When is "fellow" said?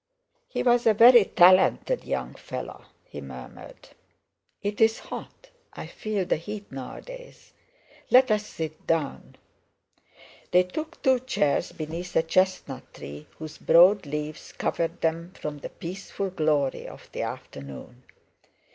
2.33-2.85